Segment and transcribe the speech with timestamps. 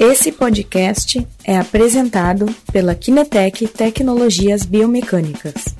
[0.00, 5.74] Esse podcast é apresentado pela Kinetec Tecnologias Biomecânicas.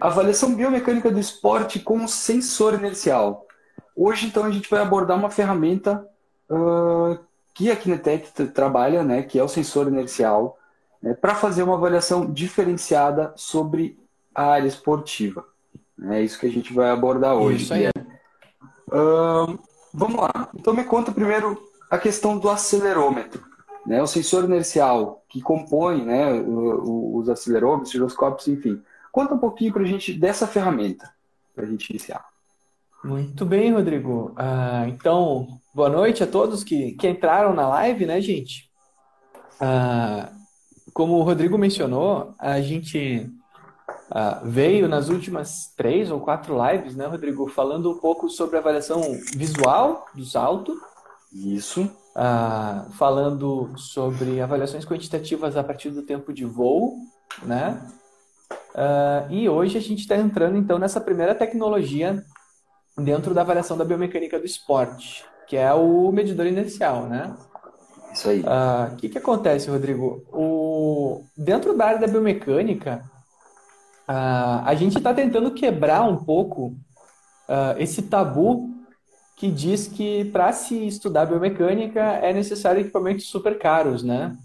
[0.00, 3.44] Avaliação biomecânica do esporte com sensor inercial.
[3.96, 6.06] Hoje, então, a gente vai abordar uma ferramenta
[6.48, 7.18] uh,
[7.52, 10.56] que a Kinetec trabalha, né, que é o sensor inercial,
[11.02, 13.98] né, para fazer uma avaliação diferenciada sobre
[14.32, 15.44] a área esportiva.
[16.10, 17.64] É isso que a gente vai abordar hoje.
[17.64, 17.88] Isso aí.
[18.88, 20.50] Vamos lá.
[20.54, 21.58] Então me conta primeiro
[21.90, 23.42] a questão do acelerômetro.
[23.86, 24.02] Né?
[24.02, 28.82] O sensor inercial que compõe né, os acelerômetros, giroscópios, enfim.
[29.12, 31.10] Conta um pouquinho para a gente dessa ferramenta,
[31.54, 32.24] para a gente iniciar.
[33.02, 34.34] Muito bem, Rodrigo.
[34.36, 38.68] Uh, então, boa noite a todos que, que entraram na live, né, gente?
[39.60, 40.34] Uh,
[40.92, 43.30] como o Rodrigo mencionou, a gente
[44.10, 48.60] Uh, veio nas últimas três ou quatro lives, né, Rodrigo, falando um pouco sobre a
[48.60, 49.00] avaliação
[49.34, 50.76] visual do salto.
[51.32, 51.82] Isso.
[52.14, 56.94] Uh, falando sobre avaliações quantitativas a partir do tempo de voo,
[57.42, 57.82] né?
[58.74, 62.22] Uh, e hoje a gente está entrando então nessa primeira tecnologia
[62.96, 67.36] dentro da avaliação da biomecânica do esporte, que é o medidor inercial, né?
[68.12, 68.42] Isso aí.
[68.92, 70.24] O que, que acontece, Rodrigo?
[70.32, 71.24] O...
[71.36, 73.04] Dentro da área da biomecânica,
[74.08, 76.76] Uh, a gente está tentando quebrar um pouco
[77.48, 78.70] uh, esse tabu
[79.36, 84.36] que diz que para se estudar biomecânica é necessário equipamentos super caros, né?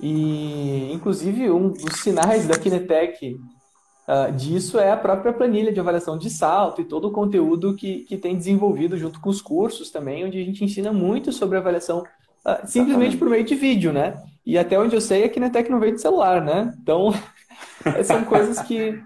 [0.00, 6.16] E, inclusive, um dos sinais da Kinetec uh, disso é a própria planilha de avaliação
[6.18, 10.24] de salto e todo o conteúdo que, que tem desenvolvido junto com os cursos também,
[10.24, 12.04] onde a gente ensina muito sobre avaliação
[12.46, 14.22] uh, simplesmente por meio de vídeo, né?
[14.46, 16.74] E até onde eu sei, a Kinetec não vem de celular, né?
[16.80, 17.12] Então,
[18.04, 19.02] São coisas que,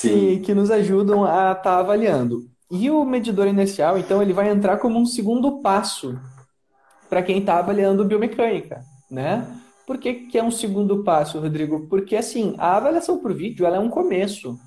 [0.00, 2.44] que, que, nos ajudam a estar tá avaliando.
[2.70, 6.18] E o medidor inercial, então, ele vai entrar como um segundo passo
[7.08, 8.80] para quem está avaliando biomecânica,
[9.10, 9.46] né?
[9.86, 11.86] Por que, que é um segundo passo, Rodrigo?
[11.88, 14.58] Porque, assim, a avaliação por vídeo, ela é um começo,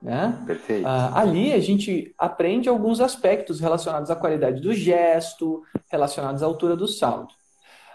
[0.00, 0.42] né?
[0.46, 0.86] Perfeito.
[0.86, 6.74] Ah, ali a gente aprende alguns aspectos relacionados à qualidade do gesto, relacionados à altura
[6.74, 7.34] do salto.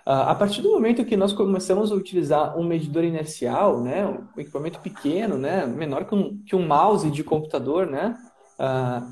[0.07, 4.39] Uh, a partir do momento que nós começamos a utilizar um medidor inercial, né, um
[4.39, 8.17] equipamento pequeno, né, menor que um, que um mouse de computador, né,
[8.57, 9.05] uh,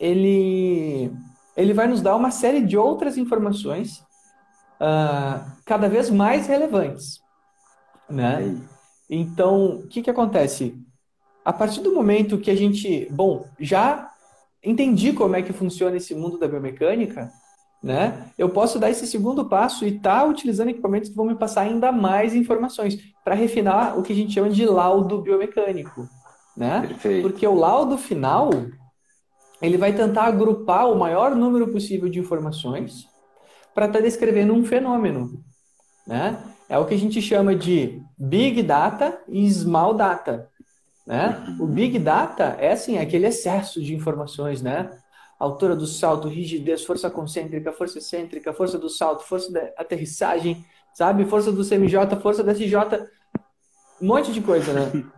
[0.00, 1.12] ele,
[1.54, 3.98] ele vai nos dar uma série de outras informações
[4.80, 7.20] uh, cada vez mais relevantes.
[8.08, 8.56] Né?
[9.10, 10.82] Então, o que, que acontece?
[11.44, 14.10] A partir do momento que a gente, bom, já
[14.64, 17.30] entendi como é que funciona esse mundo da biomecânica,
[17.82, 18.30] né?
[18.36, 21.62] Eu posso dar esse segundo passo e estar tá utilizando equipamentos que vão me passar
[21.62, 26.08] ainda mais informações para refinar o que a gente chama de laudo biomecânico,
[26.56, 26.86] né?
[26.88, 27.28] Perfeito.
[27.28, 28.50] Porque o laudo final
[29.60, 33.06] ele vai tentar agrupar o maior número possível de informações
[33.74, 35.42] para estar tá descrevendo um fenômeno,
[36.06, 36.38] né?
[36.68, 40.48] É o que a gente chama de big data e small data,
[41.06, 41.56] né?
[41.60, 44.90] O big data é assim, aquele excesso de informações, né?
[45.38, 50.64] Altura do salto, rigidez, força concêntrica, força excêntrica, força do salto, força da aterrissagem,
[50.94, 51.24] sabe?
[51.24, 52.76] Força do CMJ, força da SJ,
[54.00, 54.90] um monte de coisa, né?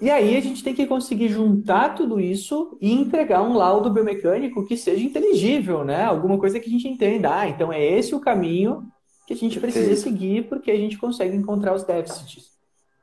[0.00, 4.66] E aí a gente tem que conseguir juntar tudo isso e entregar um laudo biomecânico
[4.66, 6.04] que seja inteligível, né?
[6.04, 7.32] Alguma coisa que a gente entenda.
[7.32, 8.88] Ah, então é esse o caminho
[9.26, 12.50] que a gente precisa seguir porque a gente consegue encontrar os déficits.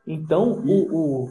[0.05, 1.29] Então, o, o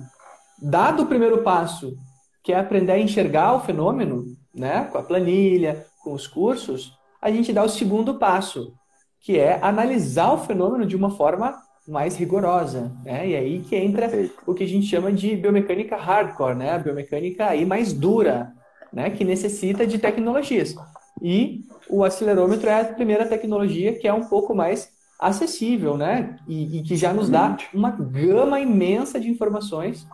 [0.61, 1.95] dado o primeiro passo,
[2.43, 7.31] que é aprender a enxergar o fenômeno, né, com a planilha, com os cursos, a
[7.31, 8.75] gente dá o segundo passo,
[9.21, 13.29] que é analisar o fenômeno de uma forma mais rigorosa, né?
[13.29, 14.09] E aí que entra
[14.47, 16.73] o que a gente chama de biomecânica hardcore, né?
[16.73, 18.53] A biomecânica aí mais dura,
[18.93, 19.11] né?
[19.11, 20.75] Que necessita de tecnologias.
[21.21, 26.39] E o acelerômetro é a primeira tecnologia que é um pouco mais acessível, né?
[26.49, 30.07] E, e que já nos dá uma gama imensa de informações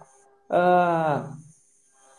[0.50, 1.30] uh,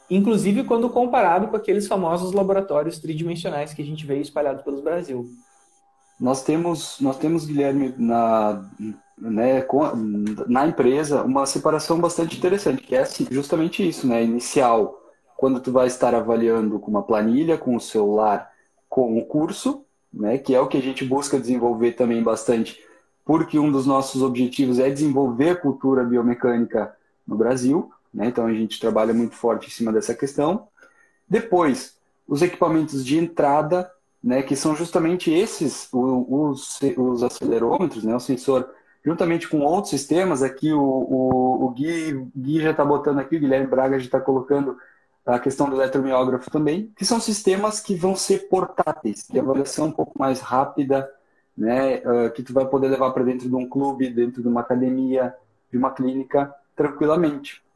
[0.09, 5.29] inclusive quando comparado com aqueles famosos laboratórios tridimensionais que a gente vê espalhados pelo Brasil.
[6.19, 8.65] Nós temos, nós temos Guilherme, na,
[9.17, 9.65] né,
[10.47, 14.23] na empresa, uma separação bastante interessante, que é assim, justamente isso, né?
[14.23, 14.99] Inicial,
[15.35, 18.51] quando tu vai estar avaliando com uma planilha, com o celular,
[18.89, 20.39] com o curso, né?
[20.39, 22.79] Que é o que a gente busca desenvolver também bastante,
[23.23, 26.95] porque um dos nossos objetivos é desenvolver a cultura biomecânica
[27.27, 27.91] no Brasil.
[28.17, 28.25] Né?
[28.25, 30.67] Então a gente trabalha muito forte em cima dessa questão.
[31.29, 31.97] Depois,
[32.27, 33.91] os equipamentos de entrada,
[34.23, 38.67] né, que são justamente esses, os, os acelerômetros, né, o sensor,
[39.05, 43.39] juntamente com outros sistemas, aqui o, o, o Gui, Gui já está botando aqui, o
[43.39, 44.75] Guilherme Braga já está colocando
[45.23, 49.91] a questão do eletromiógrafo também, que são sistemas que vão ser portáteis, de avaliação um
[49.91, 51.07] pouco mais rápida,
[51.55, 54.61] né, uh, que tu vai poder levar para dentro de um clube, dentro de uma
[54.61, 55.35] academia,
[55.71, 57.66] de uma clínica, tranquilamente.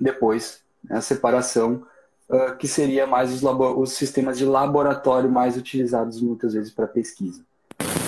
[0.00, 1.82] Depois, né, a separação,
[2.28, 7.42] uh, que seria mais os, os sistemas de laboratório mais utilizados muitas vezes para pesquisa.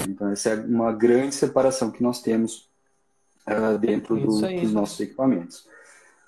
[0.09, 2.69] Então, essa é uma grande separação que nós temos
[3.49, 5.67] uh, dentro do, dos nossos equipamentos.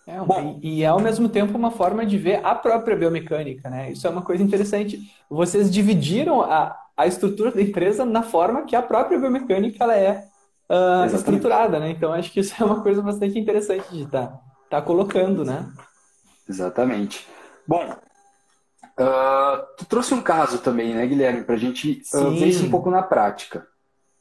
[0.07, 3.69] É, Bom, e, e, é ao mesmo tempo uma forma de ver a própria biomecânica,
[3.69, 3.93] né?
[3.93, 5.01] Isso é uma coisa interessante.
[5.29, 10.25] Vocês dividiram a, a estrutura da empresa na forma que a própria biomecânica ela é
[10.71, 11.91] uh, estruturada, né?
[11.91, 15.67] Então acho que isso é uma coisa bastante interessante de estar tá, colocando, né?
[16.49, 17.27] Exatamente.
[17.67, 17.85] Bom,
[18.99, 22.71] uh, tu trouxe um caso também, né, Guilherme, para a gente uh, ver isso um
[22.71, 23.67] pouco na prática.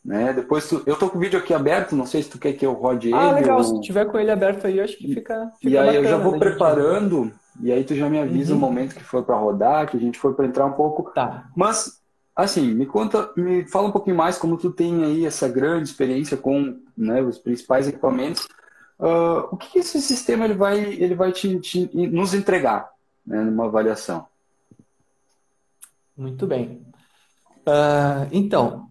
[0.07, 0.31] Né?
[0.31, 0.81] Depois tu...
[0.85, 3.13] eu tô com o vídeo aqui aberto, não sei se tu quer que eu rode
[3.13, 3.29] ah, ele.
[3.29, 3.63] Ah, legal, ou...
[3.63, 5.51] se tiver com ele aberto aí, acho que fica.
[5.59, 7.35] fica e aí eu já vou preparando, gente...
[7.61, 8.57] e aí tu já me avisa uhum.
[8.57, 11.11] o momento que for para rodar, que a gente for para entrar um pouco.
[11.13, 11.49] Tá.
[11.53, 11.99] Mas,
[12.33, 16.37] assim, me conta, me fala um pouquinho mais como tu tem aí essa grande experiência
[16.37, 18.47] com né, os principais equipamentos.
[18.99, 22.89] Uh, o que, esse sistema ele vai, ele vai te, te nos entregar
[23.25, 24.25] né, numa avaliação?
[26.15, 26.81] Muito bem.
[27.67, 28.87] Uh, então,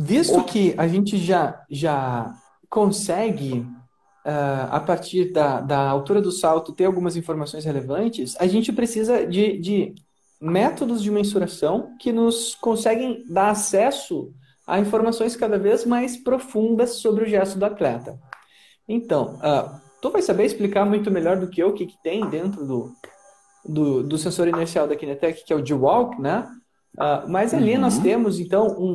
[0.00, 2.32] Visto que a gente já, já
[2.70, 3.66] consegue,
[4.24, 9.26] uh, a partir da, da altura do salto, ter algumas informações relevantes, a gente precisa
[9.26, 9.94] de, de
[10.40, 14.32] métodos de mensuração que nos conseguem dar acesso
[14.64, 18.16] a informações cada vez mais profundas sobre o gesto do atleta.
[18.88, 22.26] Então, uh, tu vai saber explicar muito melhor do que eu o que, que tem
[22.28, 22.92] dentro do,
[23.64, 26.48] do, do, sensor inercial da Kinetec, que é o G-Walk, né?
[26.96, 27.82] Uh, mas ali uhum.
[27.82, 28.90] nós temos, então, um,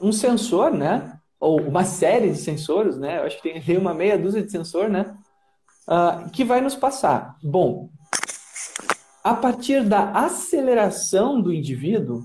[0.00, 1.18] um, um sensor, né?
[1.40, 3.18] Ou uma série de sensores, né?
[3.18, 5.14] Eu acho que tem uma meia dúzia de sensor, né?
[5.88, 7.36] Uh, que vai nos passar.
[7.42, 7.90] Bom,
[9.22, 12.22] a partir da aceleração do indivíduo,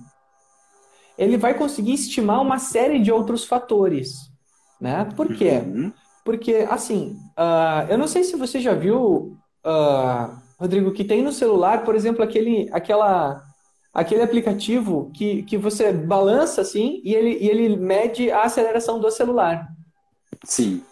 [1.18, 4.31] ele vai conseguir estimar uma série de outros fatores,
[4.80, 5.06] né?
[5.16, 5.62] Por quê?
[5.66, 5.92] Uhum.
[6.24, 11.31] Porque, assim, uh, eu não sei se você já viu, uh, Rodrigo, que tem no
[11.31, 13.44] celular, por exemplo, aquele, aquela
[13.94, 19.10] aquele aplicativo que, que você balança assim e ele, e ele mede a aceleração do
[19.10, 19.68] celular.
[20.44, 20.83] Sim.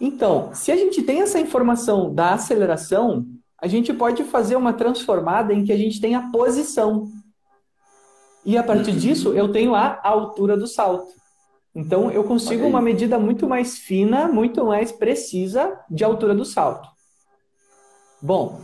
[0.00, 3.26] Então, se a gente tem essa informação da aceleração,
[3.60, 7.08] a gente pode fazer uma transformada em que a gente tem a posição.
[8.44, 8.98] E a partir uhum.
[8.98, 11.12] disso, eu tenho a altura do salto.
[11.76, 16.88] Então, eu consigo uma medida muito mais fina, muito mais precisa de altura do salto.
[18.20, 18.60] Bom,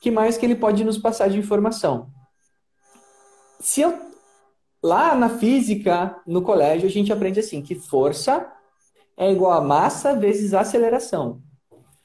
[0.00, 2.10] que mais que ele pode nos passar de informação?
[3.60, 3.98] se eu
[4.82, 8.46] lá na física, no colégio, a gente aprende assim que força
[9.16, 11.40] é igual a massa vezes aceleração.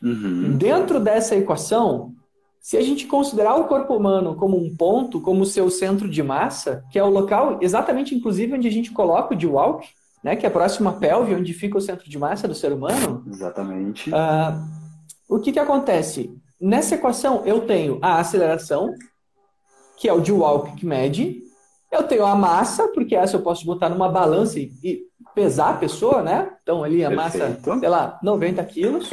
[0.02, 0.58] Uhum.
[0.58, 2.14] Dentro dessa equação,
[2.60, 6.84] se a gente considerar o corpo humano como um ponto, como seu centro de massa,
[6.92, 9.88] que é o local exatamente, inclusive, onde a gente coloca o de walk,
[10.24, 13.24] né, que é próximo à pelve, onde fica o centro de massa do ser humano.
[13.28, 14.10] Exatamente.
[14.10, 14.64] Uh,
[15.28, 16.34] o que, que acontece?
[16.60, 18.94] Nessa equação, eu tenho a aceleração,
[19.98, 21.44] que é o de walk que mede,
[21.92, 25.04] eu tenho a massa, porque essa eu posso botar numa balança e, e
[25.36, 26.52] pesar a pessoa, né?
[26.64, 27.70] Então ali a Perfeito.
[27.70, 29.10] massa, sei lá, 90 quilos.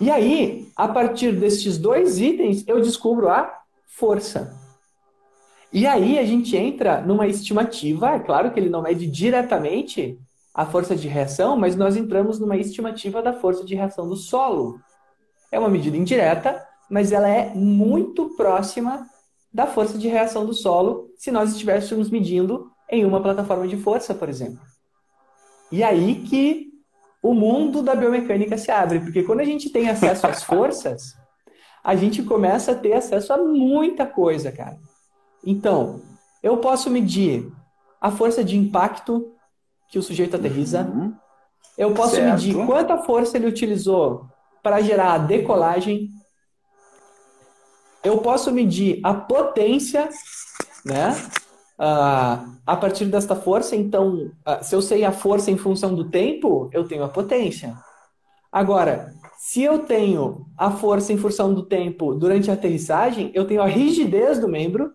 [0.00, 3.52] E aí, a partir destes dois itens, eu descubro a
[3.86, 4.56] força.
[5.72, 10.18] E aí a gente entra numa estimativa, é claro que ele não mede diretamente
[10.52, 14.80] a força de reação, mas nós entramos numa estimativa da força de reação do solo.
[15.52, 16.60] É uma medida indireta,
[16.90, 19.06] mas ela é muito próxima
[19.52, 24.12] da força de reação do solo se nós estivéssemos medindo em uma plataforma de força,
[24.12, 24.60] por exemplo.
[25.70, 26.70] E aí que
[27.22, 31.14] o mundo da biomecânica se abre, porque quando a gente tem acesso às forças,
[31.82, 34.76] a gente começa a ter acesso a muita coisa, cara.
[35.44, 36.00] Então,
[36.42, 37.50] eu posso medir
[38.00, 39.32] a força de impacto
[39.88, 40.82] que o sujeito aterriza.
[40.82, 41.14] Uhum.
[41.76, 42.32] Eu posso certo.
[42.32, 44.26] medir quanta força ele utilizou
[44.62, 46.08] para gerar a decolagem
[48.02, 50.08] eu posso medir a potência,
[50.84, 51.12] né?
[51.78, 56.10] Uh, a partir desta força, então, uh, se eu sei a força em função do
[56.10, 57.74] tempo, eu tenho a potência.
[58.52, 63.62] Agora, se eu tenho a força em função do tempo durante a aterrissagem, eu tenho
[63.62, 64.92] a rigidez do membro.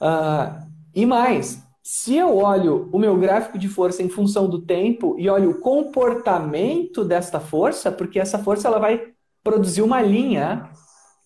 [0.00, 5.16] Uh, e mais, se eu olho o meu gráfico de força em função do tempo
[5.18, 9.08] e olho o comportamento desta força, porque essa força ela vai
[9.42, 10.70] produzir uma linha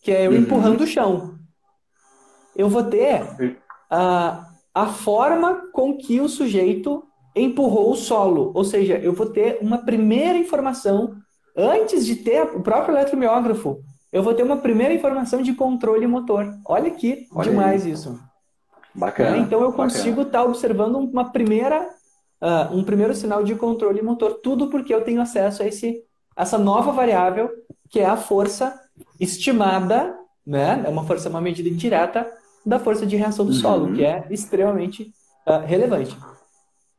[0.02, 0.38] que é eu uhum.
[0.38, 1.38] empurrando o chão.
[2.54, 3.22] Eu vou ter
[3.90, 7.02] a, a forma com que o sujeito
[7.34, 11.16] empurrou o solo, ou seja, eu vou ter uma primeira informação
[11.56, 13.80] antes de ter o próprio eletromiógrafo.
[14.12, 16.54] eu vou ter uma primeira informação de controle motor.
[16.64, 17.92] Olha que Olha demais aí.
[17.92, 18.18] isso.
[18.94, 19.32] Bacana.
[19.32, 19.38] Né?
[19.38, 21.88] Então eu consigo estar tá observando uma primeira,
[22.40, 26.02] uh, um primeiro sinal de controle motor, tudo porque eu tenho acesso a esse,
[26.36, 27.50] essa nova variável
[27.90, 28.80] que é a força
[29.20, 30.82] estimada, né?
[30.86, 32.30] É uma força, uma medida indireta
[32.64, 33.58] da força de reação do uhum.
[33.58, 35.12] solo, que é extremamente
[35.46, 36.16] uh, relevante.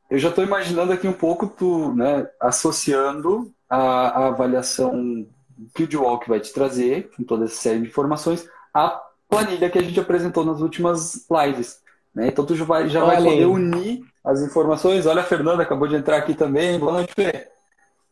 [0.10, 5.26] Eu já estou imaginando aqui um pouco tu, né, associando a, a avaliação
[5.74, 9.80] que o Dwalk vai te trazer, com toda essa série de informações, à planilha que
[9.80, 11.82] a gente apresentou nas últimas lives.
[12.16, 12.28] Né?
[12.28, 15.06] Então tu já vai, já vai poder unir as informações.
[15.06, 16.80] Olha, a Fernanda acabou de entrar aqui também.
[16.80, 17.50] Boa noite, Fê.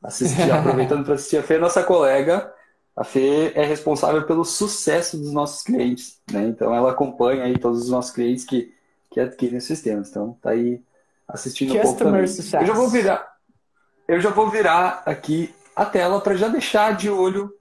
[0.03, 2.53] Assistir, aproveitando para assistir a Fê, nossa colega.
[2.95, 6.19] A Fê é responsável pelo sucesso dos nossos clientes.
[6.31, 6.47] Né?
[6.47, 8.71] Então ela acompanha aí todos os nossos clientes que,
[9.09, 10.09] que adquirem os sistemas.
[10.09, 10.81] Então tá aí
[11.27, 12.27] assistindo Customer um pouco também.
[12.27, 12.61] Success.
[12.61, 13.33] Eu já vou virar,
[14.07, 17.51] eu já vou virar aqui a tela para já deixar de olho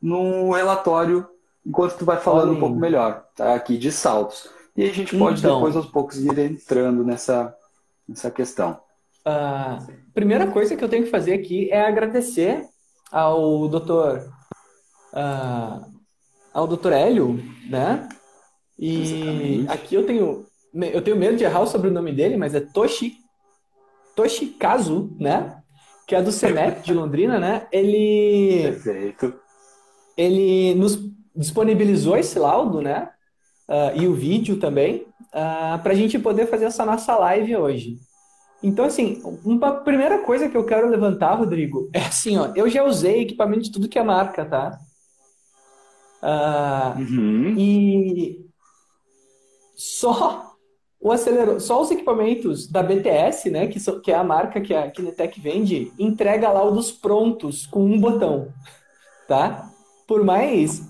[0.00, 1.28] no relatório
[1.64, 3.54] enquanto tu vai falando um pouco melhor, tá?
[3.54, 4.48] Aqui de saltos.
[4.80, 7.54] E a gente pode então, depois aos poucos ir entrando nessa,
[8.08, 8.80] nessa questão.
[9.26, 9.78] A
[10.14, 12.66] primeira coisa que eu tenho que fazer aqui é agradecer
[13.12, 14.32] ao doutor
[15.12, 15.84] uh,
[16.54, 18.08] ao doutor Hélio, né?
[18.78, 23.18] E aqui eu tenho eu tenho medo de errar o sobrenome dele, mas é Toshi
[24.16, 25.60] Toshikazu, né?
[26.06, 27.68] Que é do CEMEP de Londrina, né?
[27.70, 29.34] Ele Perfeito.
[30.16, 30.98] Ele nos
[31.36, 33.10] disponibilizou esse laudo, né?
[33.70, 37.54] Uh, e o vídeo também, uh, ah, para a gente poder fazer essa nossa live
[37.54, 38.00] hoje.
[38.60, 42.82] Então, assim, uma primeira coisa que eu quero levantar, Rodrigo, é assim, ó, eu já
[42.82, 44.76] usei equipamento de tudo que é marca, tá?
[46.20, 47.54] Uh, uhum.
[47.56, 48.44] E
[49.76, 50.52] só
[51.00, 54.74] o acelerador, só os equipamentos da BTS, né, que, so, que é a marca que
[54.74, 58.52] a Kinetec vende, entrega laudos prontos com um botão,
[59.28, 59.70] tá?
[60.08, 60.80] Por mais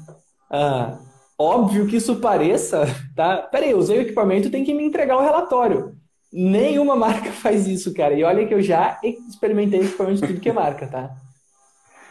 [0.51, 1.10] uh,
[1.41, 2.85] óbvio que isso pareça,
[3.17, 3.39] tá?
[3.39, 5.95] Peraí, eu usei o equipamento, tem que me entregar o relatório.
[6.31, 8.13] Nenhuma marca faz isso, cara.
[8.13, 11.11] E olha que eu já experimentei equipamento de tudo que é marca, tá?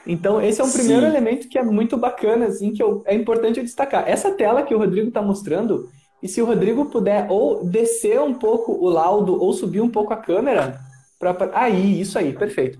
[0.07, 1.07] Então, esse é um primeiro Sim.
[1.07, 4.09] elemento que é muito bacana, assim, que eu, é importante eu destacar.
[4.09, 5.88] Essa tela que o Rodrigo está mostrando,
[6.24, 10.12] e se o Rodrigo puder ou descer um pouco o laudo ou subir um pouco
[10.12, 10.79] a câmera,
[11.19, 12.79] para aí, isso aí, perfeito.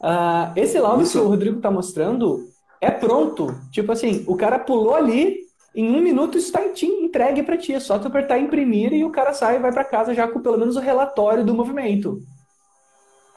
[0.00, 1.18] Uh, esse laudo isso.
[1.18, 2.46] que o Rodrigo está mostrando
[2.80, 3.58] é pronto.
[3.72, 5.47] Tipo assim, o cara pulou ali,
[5.80, 7.72] em um minuto isso está entregue para ti.
[7.72, 10.40] É só tu apertar imprimir e o cara sai e vai para casa já com
[10.40, 12.20] pelo menos o relatório do movimento.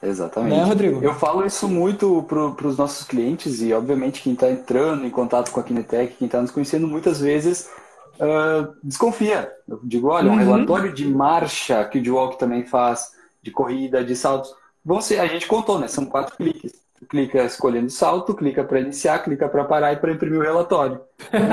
[0.02, 0.58] Exatamente.
[0.58, 1.04] Né, Rodrigo?
[1.04, 5.52] Eu falo isso muito para os nossos clientes e, obviamente, quem está entrando em contato
[5.52, 7.70] com a Kinetec, quem está nos conhecendo, muitas vezes
[8.16, 9.52] uh, desconfia.
[9.68, 10.40] Eu digo, olha, um uhum.
[10.40, 13.12] relatório de marcha que o Dwalk também faz,
[13.44, 14.52] de corrida, de saltos,
[14.84, 15.88] vão ser, a gente contou, né?
[15.88, 20.40] São quatro cliques clica escolhendo salto, clica para iniciar, clica para parar e para imprimir
[20.40, 21.02] o relatório.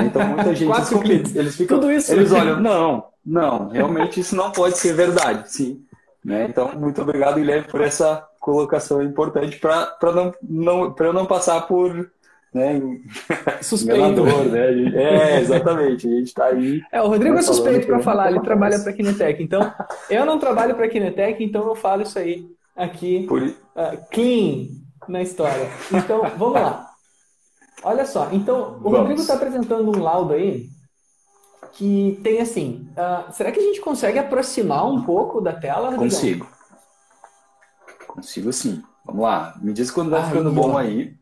[0.05, 1.35] Então muita gente Quatro cliques.
[1.35, 2.11] eles ficam, Tudo isso.
[2.11, 5.83] eles olham, não, não, realmente isso não pode ser verdade, sim.
[6.23, 6.47] Né?
[6.49, 11.61] Então muito obrigado Guilherme por essa colocação importante para não, não para eu não passar
[11.61, 12.09] por
[12.53, 12.81] né,
[13.61, 14.91] suspeito, né?
[14.95, 16.07] É, exatamente.
[16.07, 16.81] A gente está aí.
[16.91, 19.43] É, o Rodrigo é suspeito para falar, ele trabalha para a Kinetec.
[19.43, 19.71] Então,
[20.09, 23.25] eu não trabalho para a Kinetec, então eu falo isso aí aqui.
[23.27, 23.43] Por...
[23.43, 23.55] Uh,
[24.11, 24.67] clean,
[25.09, 25.69] na história.
[25.91, 26.89] Então, vamos lá.
[27.83, 28.99] Olha só, então o vamos.
[28.99, 30.67] Rodrigo está apresentando um laudo aí
[31.73, 32.89] que tem assim.
[32.91, 35.91] Uh, será que a gente consegue aproximar um pouco da tela?
[35.91, 36.03] Rodrigo?
[36.03, 36.47] Consigo.
[38.07, 38.83] Consigo sim.
[39.05, 39.55] Vamos lá.
[39.61, 41.15] Me diz quando vai ficando bom aí.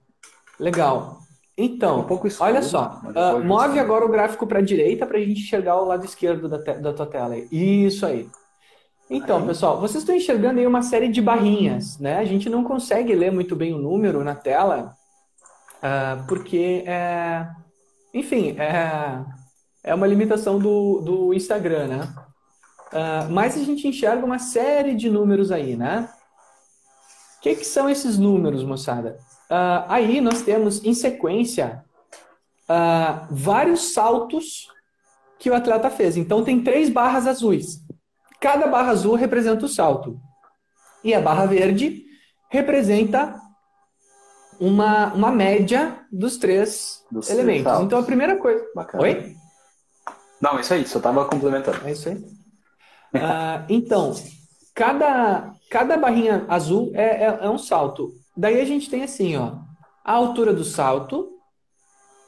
[0.59, 1.17] Legal.
[1.55, 3.01] Então, um pouco escuro, olha só.
[3.03, 6.47] Uh, move agora o gráfico para a direita para a gente enxergar o lado esquerdo
[6.47, 7.35] da, da tua tela.
[7.51, 8.29] Isso aí.
[9.09, 12.17] Então, pessoal, vocês estão enxergando aí uma série de barrinhas, né?
[12.17, 14.93] A gente não consegue ler muito bem o número na tela,
[15.77, 17.47] uh, porque, é,
[18.13, 19.23] enfim, é,
[19.81, 22.13] é uma limitação do, do Instagram, né?
[22.87, 26.09] Uh, mas a gente enxerga uma série de números aí, né?
[27.37, 29.17] O que, que são esses números, moçada?
[29.49, 31.85] Uh, aí nós temos, em sequência,
[33.31, 34.67] vários saltos
[35.39, 36.17] que o atleta fez.
[36.17, 37.86] Então, tem três barras azuis.
[38.39, 40.19] Cada barra azul representa o salto.
[41.03, 42.03] E a barra verde
[42.49, 43.39] representa
[44.59, 47.71] uma, uma média dos três dos elementos.
[47.71, 48.63] Três então a primeira coisa.
[48.75, 49.03] Bacana.
[49.03, 49.35] Oi?
[50.41, 51.79] Não, isso aí, só estava complementando.
[51.85, 52.15] É isso aí.
[52.15, 54.13] uh, então,
[54.73, 58.11] cada, cada barrinha azul é, é, é um salto.
[58.35, 59.57] Daí a gente tem assim, ó,
[60.03, 61.33] a altura do salto.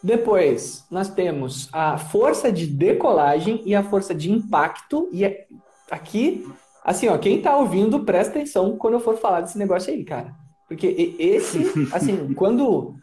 [0.02, 5.10] Depois, nós temos a força de decolagem e a força de impacto.
[5.12, 5.46] E é,
[5.90, 6.48] aqui,
[6.84, 10.34] assim, ó, quem tá ouvindo, presta atenção quando eu for falar desse negócio aí, cara.
[10.68, 11.60] Porque esse,
[11.92, 12.96] assim, quando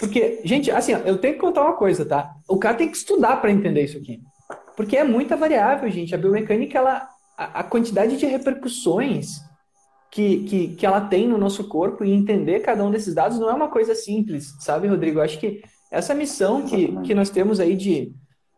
[0.00, 2.34] Porque, gente, assim, eu tenho que contar uma coisa, tá?
[2.48, 4.20] O cara tem que estudar para entender isso aqui.
[4.76, 6.14] Porque é muita variável, gente.
[6.14, 9.40] A biomecânica, ela, a, a quantidade de repercussões
[10.10, 13.50] que, que, que ela tem no nosso corpo e entender cada um desses dados não
[13.50, 15.18] é uma coisa simples, sabe, Rodrigo?
[15.18, 18.12] Eu acho que essa missão que, que nós temos aí de,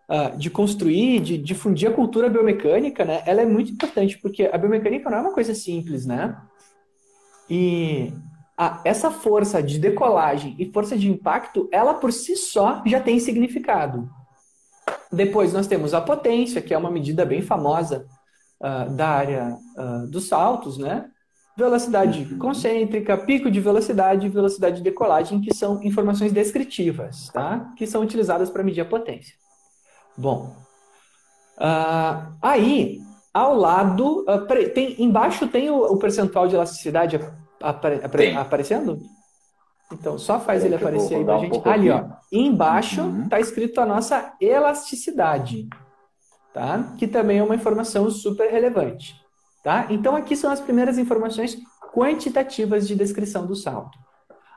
[0.08, 3.22] uh, de construir, de difundir a cultura biomecânica, né?
[3.26, 6.36] Ela é muito importante, porque a biomecânica não é uma coisa simples, né?
[7.48, 8.12] E
[8.84, 14.08] essa força de decolagem e força de impacto, ela por si só já tem significado.
[15.12, 18.06] Depois nós temos a potência, que é uma medida bem famosa
[18.60, 21.06] uh, da área uh, dos saltos, né?
[21.56, 27.72] Velocidade concêntrica, pico de velocidade e velocidade de decolagem, que são informações descritivas, tá?
[27.76, 29.34] Que são utilizadas para medir a potência.
[30.16, 30.56] Bom,
[31.58, 33.00] uh, aí,
[33.32, 34.24] ao lado,
[34.74, 37.20] tem, embaixo tem o, o percentual de elasticidade
[37.60, 38.98] apare, apare, aparecendo?
[39.92, 41.58] Então, só faz ele aparecer aí pra gente.
[41.58, 42.04] Um Ali, ó.
[42.32, 43.42] Embaixo está uhum.
[43.42, 45.68] escrito a nossa elasticidade,
[46.52, 46.94] tá?
[46.98, 49.14] Que também é uma informação super relevante,
[49.62, 49.86] tá?
[49.90, 51.56] Então, aqui são as primeiras informações
[51.94, 53.96] quantitativas de descrição do salto.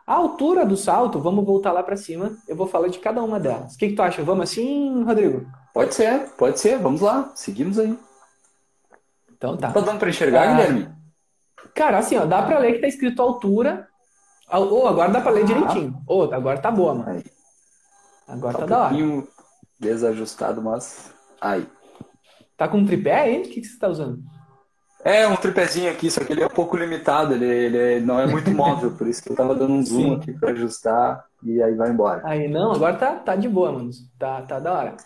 [0.10, 3.40] A altura do salto, vamos voltar lá para cima, eu vou falar de cada uma
[3.40, 3.76] delas.
[3.76, 4.24] O que, que tu acha?
[4.24, 5.46] Vamos assim, Rodrigo?
[5.72, 6.80] Pode ser, pode ser.
[6.80, 7.96] Vamos lá, seguimos aí.
[9.32, 9.72] Então tá.
[9.72, 10.90] Tá dando para enxergar, ah, Guilherme?
[11.76, 13.88] Cara, assim, ó, dá para ler que tá escrito altura
[14.52, 16.02] ou oh, agora dá pra ler direitinho.
[16.08, 17.22] Ô, oh, agora tá boa, mano.
[18.28, 19.28] Agora tá, tá um da hora.
[19.80, 21.14] desajustado, mas.
[21.40, 21.68] Aí.
[22.58, 23.42] Tá com um tripé aí?
[23.42, 24.24] O que, que você tá usando?
[25.04, 28.28] É, um tripézinho aqui, só que ele é um pouco limitado, ele, ele não é
[28.28, 30.16] muito móvel, por isso que eu tava dando um zoom Sim.
[30.16, 32.22] aqui pra ajustar e aí vai embora.
[32.26, 33.90] Aí, não, agora tá, tá de boa, mano.
[34.18, 34.98] Tá, tá da hora.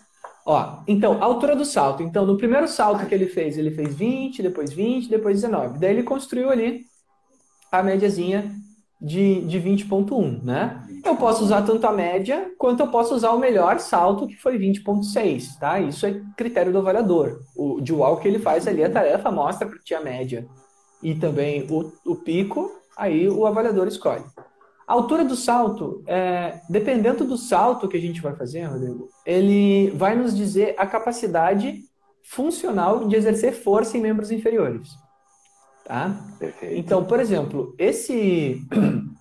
[0.46, 2.02] Ó, então, a altura do salto.
[2.02, 5.78] Então, no primeiro salto que ele fez, ele fez 20, depois 20, depois 19.
[5.78, 6.84] Daí ele construiu ali
[7.72, 8.52] a médiazinha
[9.00, 10.83] de, de 20.1, né?
[11.04, 14.58] Eu posso usar tanto a média, quanto eu posso usar o melhor salto, que foi
[14.58, 15.78] 20.6, tá?
[15.78, 17.40] Isso é critério do avaliador.
[17.54, 20.46] O de o que ele faz ali, a tarefa mostra para ti a média
[21.02, 24.24] e também o, o pico, aí o avaliador escolhe.
[24.86, 29.90] A altura do salto, é, dependendo do salto que a gente vai fazer, Rodrigo, ele
[29.90, 31.82] vai nos dizer a capacidade
[32.22, 34.88] funcional de exercer força em membros inferiores.
[35.84, 36.16] Tá?
[36.38, 36.74] Perfeito.
[36.76, 38.62] Então, por exemplo, esse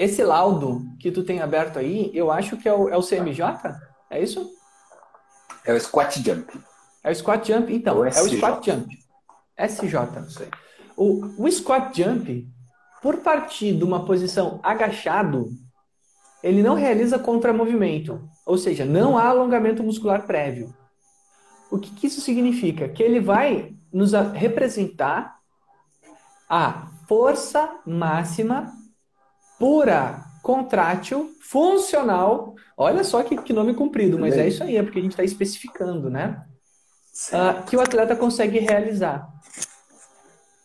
[0.00, 3.42] esse laudo que tu tem aberto aí, eu acho que é o, é o CMJ,
[4.08, 4.50] é isso?
[5.62, 6.58] É o squat jump.
[7.04, 8.98] É o squat jump, então, é o squat jump.
[9.58, 10.48] SJ, não sei.
[10.96, 12.48] O, o squat jump,
[13.02, 15.50] por partir de uma posição agachado,
[16.42, 20.74] ele não realiza contramovimento, ou seja, não há alongamento muscular prévio.
[21.70, 22.88] O que, que isso significa?
[22.88, 25.36] Que ele vai nos representar
[26.48, 28.79] a força máxima
[29.60, 32.54] pura, contrátil, funcional.
[32.76, 35.22] Olha só que, que nome comprido, mas é isso aí, é porque a gente está
[35.22, 36.42] especificando, né?
[37.28, 39.28] Uh, que o atleta consegue realizar.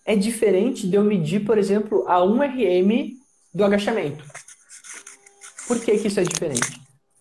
[0.06, 3.18] É diferente de eu medir, por exemplo, a 1 RM
[3.54, 4.24] do agachamento.
[5.68, 6.80] Por que, que isso é diferente?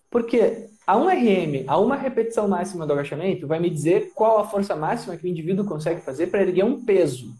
[0.09, 4.47] Porque a 1 RM, a uma repetição máxima do agachamento, vai me dizer qual a
[4.47, 7.33] força máxima que o indivíduo consegue fazer para erguer um peso.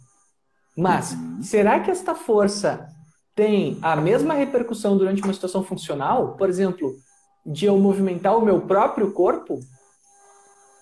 [0.75, 1.41] Mas, uhum.
[1.41, 2.93] será que esta força
[3.35, 6.35] tem a mesma repercussão durante uma situação funcional?
[6.37, 6.95] Por exemplo,
[7.45, 9.59] de eu movimentar o meu próprio corpo?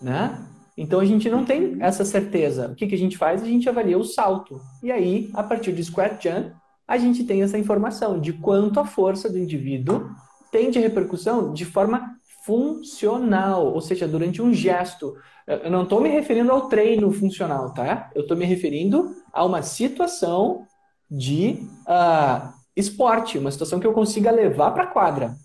[0.01, 0.39] Né?
[0.77, 1.77] Então a gente não tem uhum.
[1.81, 2.67] essa certeza.
[2.67, 3.41] O que, que a gente faz?
[3.41, 4.61] A gente avalia o salto.
[4.81, 6.51] E aí, a partir de squat jump,
[6.87, 10.09] a gente tem essa informação de quanto a força do indivíduo
[10.51, 15.15] tem de repercussão de forma funcional, ou seja, durante um gesto.
[15.47, 18.11] Eu não estou me referindo ao treino funcional, tá?
[18.13, 20.67] Eu estou me referindo a uma situação
[21.13, 25.35] de uh, esporte, uma situação que eu consiga levar para a quadra.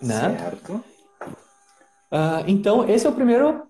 [0.00, 0.38] Né?
[0.38, 0.72] Certo.
[2.12, 3.62] Uh, então, esse é o primeiro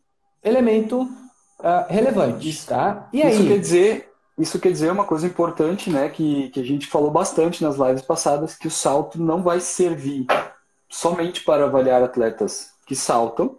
[0.42, 3.08] elemento uh, relevante, tá?
[3.12, 3.34] E aí?
[3.34, 6.08] Isso quer dizer, isso quer dizer uma coisa importante, né?
[6.08, 10.26] Que, que a gente falou bastante nas lives passadas, que o salto não vai servir
[10.88, 13.56] somente para avaliar atletas que saltam,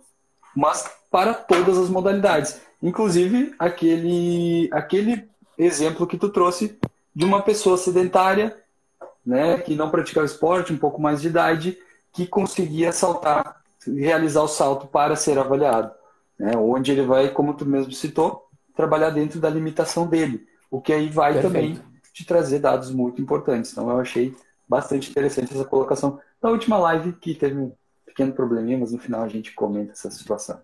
[0.54, 2.60] mas para todas as modalidades.
[2.84, 6.78] Inclusive aquele, aquele exemplo que tu trouxe
[7.16, 8.58] de uma pessoa sedentária,
[9.26, 11.78] né, que não praticava esporte, um pouco mais de idade,
[12.12, 15.92] que conseguia saltar, realizar o salto para ser avaliado.
[16.40, 20.48] Né, onde ele vai, como tu mesmo citou, trabalhar dentro da limitação dele.
[20.70, 21.54] O que aí vai Perfeito.
[21.54, 21.82] também
[22.14, 23.72] te trazer dados muito importantes.
[23.72, 24.36] Então eu achei
[24.68, 27.72] bastante interessante essa colocação na última live, que teve um
[28.06, 30.60] pequeno probleminha, mas no final a gente comenta essa situação.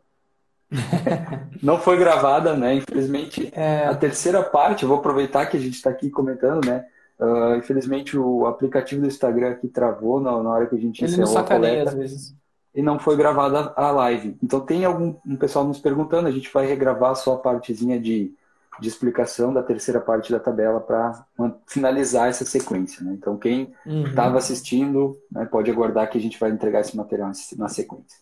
[1.63, 2.75] Não foi gravada, né?
[2.75, 3.85] Infelizmente, é...
[3.85, 6.85] a terceira parte, eu vou aproveitar que a gente está aqui comentando, né?
[7.19, 11.11] Uh, infelizmente o aplicativo do Instagram aqui travou na, na hora que a gente Ele
[11.13, 12.35] encerrou a coleta às vezes.
[12.75, 14.37] e não foi gravada a live.
[14.43, 18.31] Então tem algum um pessoal nos perguntando, a gente vai regravar só a partezinha de,
[18.79, 21.25] de explicação da terceira parte da tabela para
[21.65, 23.03] finalizar essa sequência.
[23.03, 23.13] Né?
[23.13, 23.73] Então quem
[24.05, 24.37] estava uhum.
[24.37, 28.19] assistindo né, pode aguardar que a gente vai entregar esse material na sequência.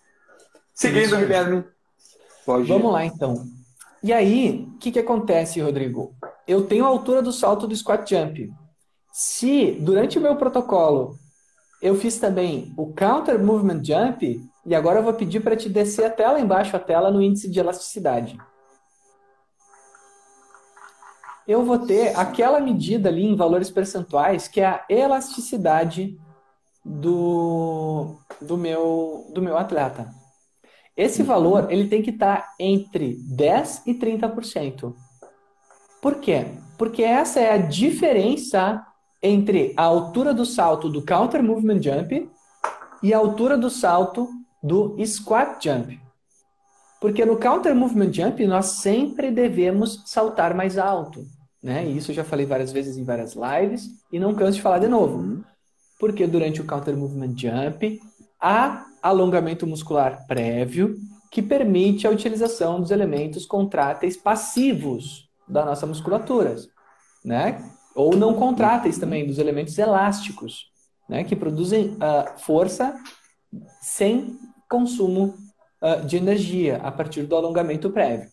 [0.74, 1.66] Seguindo, Guilherme.
[2.46, 2.68] Pode...
[2.68, 3.46] Vamos lá então.
[4.04, 6.14] E aí, o que, que acontece, Rodrigo?
[6.48, 8.54] Eu tenho a altura do salto do squat jump.
[9.12, 11.18] Se durante o meu protocolo
[11.82, 16.06] eu fiz também o counter movement jump, e agora eu vou pedir para te descer
[16.06, 18.38] até lá embaixo a tela no índice de elasticidade.
[21.48, 26.20] Eu vou ter aquela medida ali em valores percentuais que é a elasticidade
[26.84, 30.12] do, do, meu, do meu atleta.
[30.96, 34.94] Esse valor ele tem que estar tá entre 10% e 30%.
[36.02, 36.46] Por quê?
[36.78, 38.86] Porque essa é a diferença
[39.22, 42.30] entre a altura do salto do counter movement jump
[43.02, 44.30] e a altura do salto
[44.62, 46.00] do squat jump.
[47.02, 51.26] Porque no counter movement jump nós sempre devemos saltar mais alto.
[51.62, 51.88] Né?
[51.88, 54.80] E isso eu já falei várias vezes em várias lives e não canso de falar
[54.80, 55.18] de novo.
[55.18, 55.44] Uhum.
[56.00, 58.00] Porque durante o counter movement jump
[58.40, 60.98] há alongamento muscular prévio
[61.32, 66.56] que permite a utilização dos elementos contráteis passivos da nossa musculatura,
[67.24, 67.64] né?
[67.94, 70.72] Ou não contráteis também, dos elementos elásticos,
[71.08, 71.24] né?
[71.24, 72.98] Que produzem uh, força
[73.80, 75.36] sem consumo
[75.84, 78.30] uh, de energia a partir do alongamento prévio.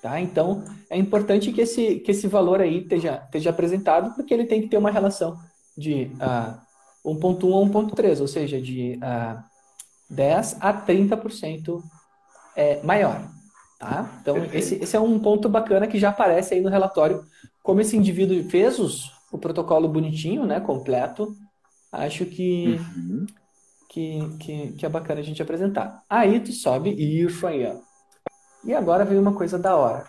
[0.00, 0.18] Tá?
[0.18, 4.62] Então, é importante que esse, que esse valor aí esteja, esteja apresentado, porque ele tem
[4.62, 5.38] que ter uma relação
[5.76, 6.58] de uh,
[7.04, 9.53] 1.1 a 1.3, ou seja, de uh,
[10.10, 11.82] 10 a 30%
[12.56, 13.28] é, maior.
[13.78, 14.18] Tá?
[14.20, 17.24] Então, esse, esse é um ponto bacana que já aparece aí no relatório.
[17.62, 21.34] Como esse indivíduo fez os, o protocolo bonitinho, né, completo,
[21.92, 23.26] acho que, uhum.
[23.88, 26.02] que, que, que, é bacana a gente apresentar.
[26.08, 27.76] Aí tu sobe isso aí, ó.
[28.64, 30.06] E agora vem uma coisa da hora.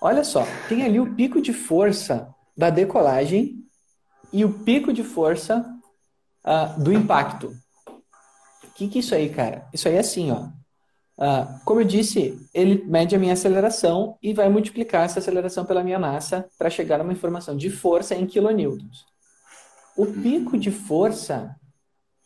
[0.00, 3.64] Olha só, tem ali o pico de força da decolagem
[4.32, 5.64] e o pico de força
[6.44, 7.52] uh, do impacto
[8.78, 9.66] que, que é isso aí, cara?
[9.72, 10.46] Isso aí é assim, ó.
[11.20, 15.82] Uh, como eu disse, ele mede a minha aceleração e vai multiplicar essa aceleração pela
[15.82, 19.04] minha massa para chegar a uma informação de força em kilonewtons.
[19.96, 21.56] O pico de força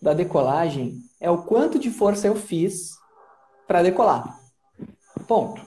[0.01, 2.91] da decolagem é o quanto de força eu fiz
[3.67, 4.39] para decolar.
[5.27, 5.65] Ponto.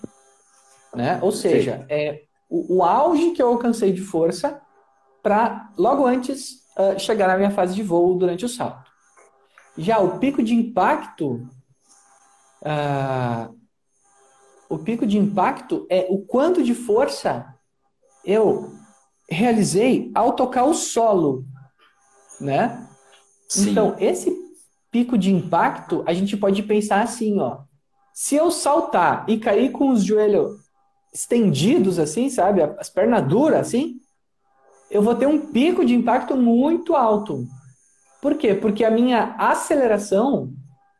[0.93, 1.17] Né?
[1.19, 1.85] Ou seja, Sim.
[1.89, 4.61] é o, o, auge que eu alcancei de força
[5.23, 8.94] para logo antes uh, chegar na minha fase de voo durante o salto.
[9.77, 11.47] Já o pico de impacto,
[12.61, 13.55] uh,
[14.69, 17.53] o pico de impacto é o quanto de força
[18.23, 18.73] eu
[19.29, 21.45] realizei ao tocar o solo,
[22.39, 22.87] né?
[23.49, 23.71] Sim.
[23.71, 24.33] Então, esse
[24.91, 27.59] pico de impacto, a gente pode pensar assim, ó.
[28.13, 30.65] Se eu saltar e cair com os joelhos
[31.13, 32.61] estendidos assim, sabe?
[32.61, 33.99] As pernas duras assim,
[34.89, 37.45] eu vou ter um pico de impacto muito alto.
[38.25, 38.55] Por quê?
[38.55, 40.51] Porque a minha aceleração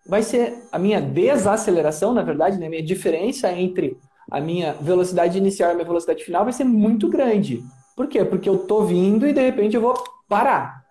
[0.07, 2.67] vai ser a minha desaceleração, na verdade, né?
[2.67, 3.97] a minha diferença entre
[4.29, 7.63] a minha velocidade inicial e a minha velocidade final vai ser muito grande.
[7.95, 8.23] Por quê?
[8.23, 9.95] Porque eu tô vindo e de repente eu vou
[10.29, 10.83] parar.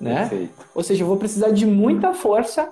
[0.00, 0.28] Né?
[0.28, 0.66] Perfeito.
[0.74, 2.68] Ou seja, eu vou precisar de muita força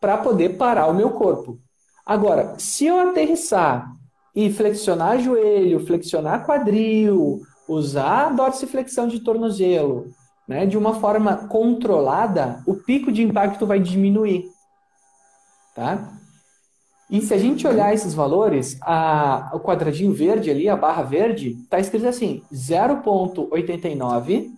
[0.00, 1.58] para poder parar o meu corpo.
[2.06, 3.90] Agora, se eu aterrissar
[4.32, 10.14] e flexionar joelho, flexionar quadril, usar dorsiflexão de tornozelo,
[10.50, 14.50] né, de uma forma controlada, o pico de impacto vai diminuir.
[15.76, 16.12] Tá?
[17.08, 21.50] E se a gente olhar esses valores, a, o quadradinho verde ali, a barra verde,
[21.62, 24.50] está escrito assim: 0,89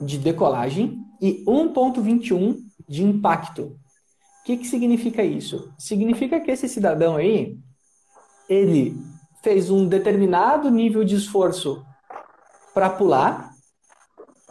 [0.00, 3.62] de decolagem e 1,21 de impacto.
[3.62, 5.74] O que, que significa isso?
[5.76, 7.58] Significa que esse cidadão aí,
[8.48, 8.96] ele
[9.42, 11.84] fez um determinado nível de esforço
[12.72, 13.47] para pular,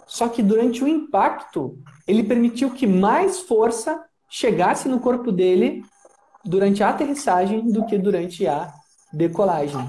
[0.07, 5.83] só que durante o impacto, ele permitiu que mais força chegasse no corpo dele
[6.43, 8.73] durante a aterrissagem do que durante a
[9.13, 9.81] decolagem.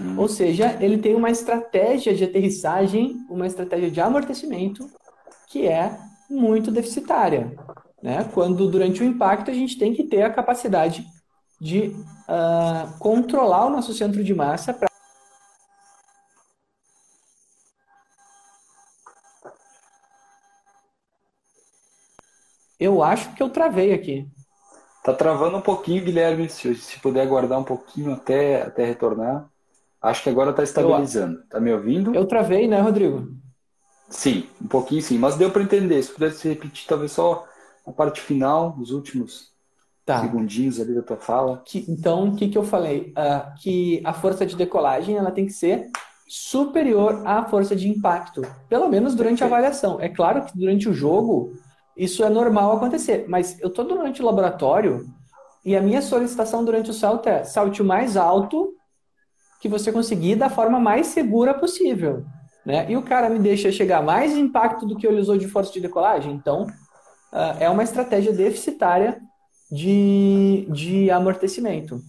[0.00, 0.18] Uhum.
[0.18, 4.88] Ou seja, ele tem uma estratégia de aterrissagem, uma estratégia de amortecimento
[5.48, 5.98] que é
[6.30, 7.54] muito deficitária.
[8.02, 8.28] Né?
[8.32, 11.04] Quando durante o impacto a gente tem que ter a capacidade
[11.60, 11.94] de
[12.28, 14.91] uh, controlar o nosso centro de massa para
[22.82, 24.26] Eu acho que eu travei aqui.
[25.04, 26.48] Tá travando um pouquinho, Guilherme.
[26.48, 29.48] Se, se puder aguardar um pouquinho até, até retornar.
[30.00, 31.38] Acho que agora está estabilizando.
[31.38, 32.14] Eu, tá me ouvindo?
[32.14, 33.28] Eu travei, né, Rodrigo?
[34.08, 36.02] Sim, um pouquinho sim, mas deu para entender.
[36.02, 37.46] Se pudesse repetir, talvez só
[37.86, 39.52] a parte final, os últimos
[40.04, 40.20] tá.
[40.20, 41.62] segundinhos ali da tua fala.
[41.64, 43.14] Que, então, o que, que eu falei?
[43.16, 45.88] Uh, que a força de decolagem ela tem que ser
[46.28, 50.00] superior à força de impacto, pelo menos durante a avaliação.
[50.00, 51.52] É claro que durante o jogo
[51.96, 55.06] isso é normal acontecer, mas eu estou durante o laboratório
[55.64, 58.74] e a minha solicitação durante o salto é salte o mais alto
[59.60, 62.24] que você conseguir da forma mais segura possível.
[62.66, 62.90] Né?
[62.90, 65.80] E o cara me deixa chegar mais impacto do que ele usou de força de
[65.80, 66.32] decolagem.
[66.32, 69.20] Então, uh, é uma estratégia deficitária
[69.70, 72.00] de, de amortecimento.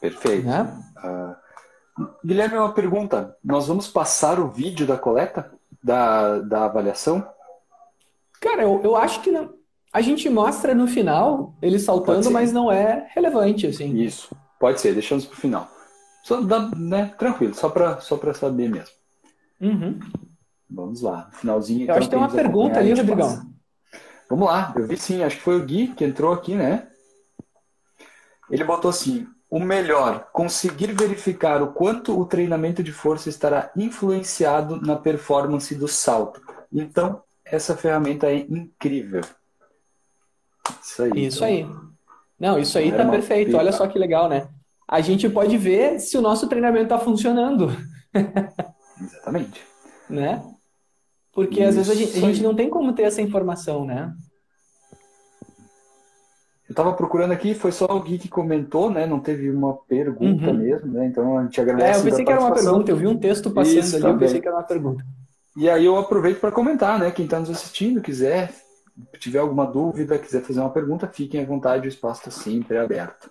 [0.00, 0.46] Perfeito.
[0.46, 0.82] Né?
[1.04, 3.36] Uh, Guilherme, uma pergunta.
[3.42, 7.26] Nós vamos passar o vídeo da coleta, da, da avaliação?
[8.40, 9.54] Cara, eu, eu acho que não.
[9.92, 13.96] A gente mostra no final ele saltando, mas não é relevante, assim.
[13.96, 15.68] Isso, pode ser, deixamos para o final.
[16.22, 18.94] Só dá, né, tranquilo, só para só saber mesmo.
[19.60, 19.98] Uhum.
[20.70, 21.80] Vamos lá, finalzinho.
[21.80, 23.28] Eu então, acho que tem uma pergunta ali, Rodrigão.
[23.28, 23.46] Passa.
[24.28, 26.86] Vamos lá, eu vi sim, acho que foi o Gui que entrou aqui, né?
[28.50, 34.80] Ele botou assim: o melhor, conseguir verificar o quanto o treinamento de força estará influenciado
[34.80, 36.42] na performance do salto.
[36.70, 39.22] Então, essa ferramenta é incrível.
[40.82, 41.26] Isso aí.
[41.26, 41.66] Isso aí.
[42.38, 43.46] Não, isso aí tá perfeito.
[43.46, 43.58] Pipa.
[43.58, 44.48] Olha só que legal, né?
[44.86, 47.70] A gente pode ver se o nosso treinamento está funcionando.
[49.00, 49.60] Exatamente.
[50.08, 50.42] Né?
[51.32, 54.12] Porque isso às vezes a gente, a gente, não tem como ter essa informação, né?
[56.68, 59.06] Eu estava procurando aqui, foi só o Gui que comentou, né?
[59.06, 60.56] Não teve uma pergunta uhum.
[60.56, 61.06] mesmo, né?
[61.06, 61.98] Então a gente agradece.
[61.98, 64.14] É, eu pensei que era uma pergunta, eu vi um texto passando Isso, ali, também.
[64.14, 65.04] eu pensei que era uma pergunta.
[65.56, 67.10] E aí eu aproveito para comentar, né?
[67.10, 68.54] Quem está nos assistindo, quiser,
[69.18, 73.30] tiver alguma dúvida, quiser fazer uma pergunta, fiquem à vontade, o espaço está sempre aberto.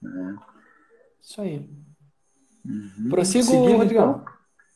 [0.00, 0.36] Né?
[1.20, 1.68] Isso aí.
[2.64, 3.08] Uhum.
[3.10, 4.10] Prossigo, Seguindo, Rodrigão.
[4.10, 4.24] Então,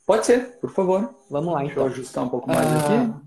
[0.06, 1.14] pode ser, por favor.
[1.30, 1.84] Vamos lá, Deixa então.
[1.84, 2.78] Deixa eu ajustar um pouco mais ah...
[2.78, 3.24] aqui.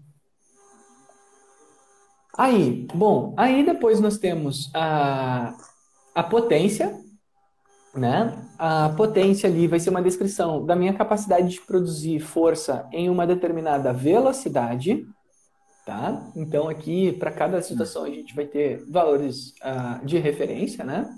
[2.38, 5.56] Aí, bom, aí depois nós temos a,
[6.14, 6.96] a potência,
[7.96, 8.38] né?
[8.58, 13.26] A potência ali vai ser uma descrição da minha capacidade de produzir força em uma
[13.26, 15.06] determinada velocidade,
[15.86, 16.30] tá?
[16.36, 21.10] Então aqui para cada situação a gente vai ter valores uh, de referência, né?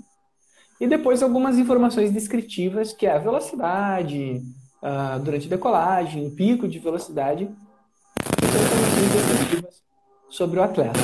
[0.79, 4.41] E depois algumas informações descritivas, que é a velocidade
[4.81, 9.81] uh, durante a decolagem, pico de velocidade, e são informações descritivas
[10.29, 10.99] sobre o atleta.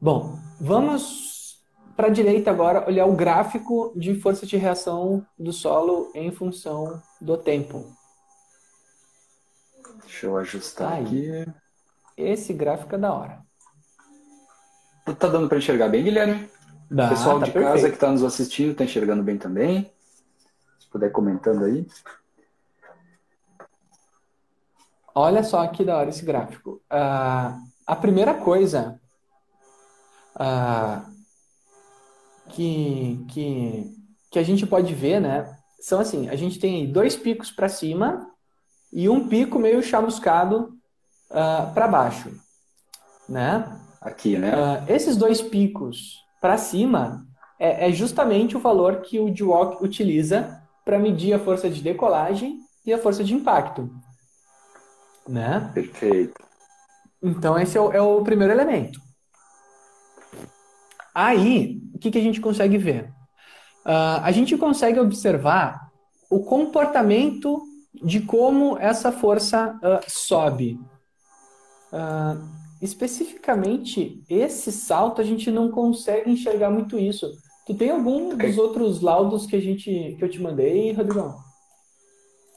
[0.00, 1.25] Bom, vamos
[1.96, 7.02] para a direita agora olhar o gráfico de força de reação do solo em função
[7.20, 7.90] do tempo.
[10.02, 11.04] Deixa eu ajustar Aí.
[11.04, 11.52] aqui.
[12.16, 13.42] Esse gráfico é da hora.
[15.18, 16.48] Tá dando para enxergar bem, Guilherme?
[16.90, 17.74] Dá, o pessoal tá de perfeito.
[17.74, 19.90] casa que está nos assistindo está enxergando bem também.
[20.78, 21.86] Se puder comentando aí.
[25.14, 26.82] Olha só que da hora esse gráfico.
[26.92, 29.00] Uh, a primeira coisa
[30.34, 31.15] uh,
[32.48, 33.94] que, que,
[34.30, 35.56] que a gente pode ver, né?
[35.80, 38.26] São assim, a gente tem dois picos para cima
[38.92, 40.76] e um pico meio chamuscado
[41.30, 42.30] uh, ah, para baixo,
[43.28, 43.78] né?
[44.00, 44.52] Aqui, né?
[44.54, 47.26] Uh, esses dois picos para cima
[47.58, 52.60] é, é, justamente o valor que o DWOC utiliza para medir a força de decolagem
[52.84, 53.90] e a força de impacto,
[55.28, 55.70] né?
[55.74, 56.34] Perfeito.
[57.22, 59.05] Então esse é o, é o primeiro elemento.
[61.18, 63.04] Aí, o que, que a gente consegue ver?
[63.86, 65.90] Uh, a gente consegue observar
[66.28, 67.62] o comportamento
[67.94, 70.78] de como essa força uh, sobe.
[71.90, 72.38] Uh,
[72.82, 77.32] especificamente, esse salto a gente não consegue enxergar muito isso.
[77.66, 78.48] Tu tem algum okay.
[78.48, 81.34] dos outros laudos que a gente que eu te mandei, Rodrigão?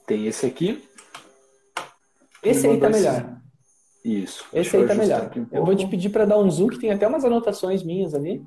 [0.06, 0.84] Tem esse aqui.
[2.44, 3.39] Esse aí tá melhor.
[4.04, 4.46] Isso.
[4.54, 5.32] Esse aí tá melhor.
[5.36, 8.14] Um eu vou te pedir para dar um zoom, que tem até umas anotações minhas
[8.14, 8.44] ali.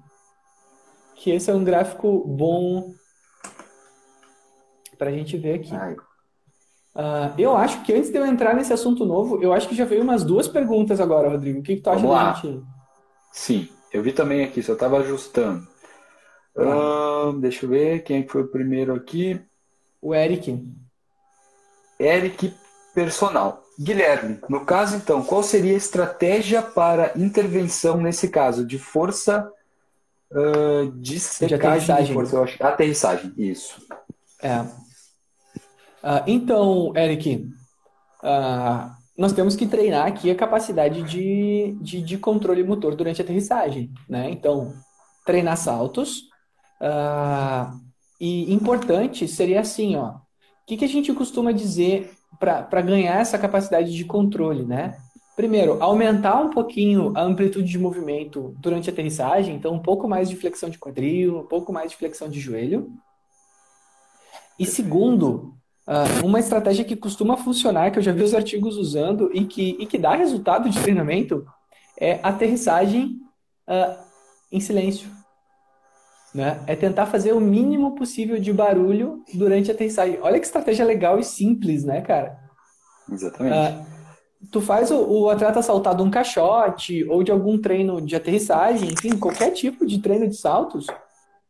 [1.16, 2.92] Que esse é um gráfico bom
[4.98, 5.74] para a gente ver aqui.
[6.94, 9.84] Uh, eu acho que antes de eu entrar nesse assunto novo, eu acho que já
[9.84, 11.60] veio umas duas perguntas agora, Rodrigo.
[11.60, 12.62] O que, que tu acha da gente?
[13.32, 15.66] Sim, eu vi também aqui, só estava ajustando.
[16.54, 19.40] Uh, deixa eu ver quem é foi o primeiro aqui.
[20.00, 20.62] O Eric.
[21.98, 22.52] Eric
[22.94, 23.62] Personal.
[23.78, 29.50] Guilherme, no caso então, qual seria a estratégia para intervenção nesse caso de força
[30.30, 32.06] uh, de secagem de aterrissagem.
[32.06, 32.42] de força?
[32.42, 32.62] Acho.
[32.62, 33.80] Aterrissagem, isso.
[34.42, 34.61] É.
[34.61, 37.48] Uh, então, Eric,
[38.22, 43.24] uh, nós temos que treinar aqui a capacidade de, de, de, controle motor durante a
[43.24, 44.30] aterrissagem, né?
[44.30, 44.74] Então,
[45.24, 46.24] treinar saltos.
[48.20, 50.11] e importante seria assim, ó.
[50.11, 54.96] O que, que a gente costuma dizer para ganhar essa capacidade de controle, né?
[55.36, 60.28] Primeiro, aumentar um pouquinho a amplitude de movimento durante a aterrissagem, então um pouco mais
[60.28, 62.92] de flexão de quadril, um pouco mais de flexão de joelho.
[64.58, 65.54] E segundo,
[65.86, 69.76] ah, uma estratégia que costuma funcionar, que eu já vi os artigos usando e que,
[69.80, 71.46] e que dá resultado de treinamento,
[71.98, 73.20] é aterrissagem
[73.68, 73.98] uh,
[74.50, 75.08] em silêncio.
[76.34, 76.62] Né?
[76.66, 80.18] É tentar fazer o mínimo possível de barulho durante a aterrissagem.
[80.22, 82.38] Olha que estratégia legal e simples, né, cara?
[83.10, 83.54] Exatamente.
[83.54, 88.16] Uh, tu faz o, o, atleta saltar de um caixote ou de algum treino de
[88.16, 90.86] aterrissagem, enfim, qualquer tipo de treino de saltos.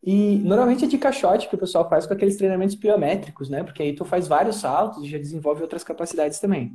[0.03, 3.63] E normalmente é de caixote que o pessoal faz com aqueles treinamentos biométricos, né?
[3.63, 6.75] Porque aí tu faz vários saltos e já desenvolve outras capacidades também.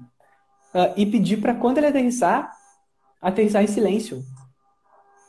[0.73, 2.51] Uh, e pedir para quando ele aterrissar,
[3.21, 4.23] aterrissar em silêncio.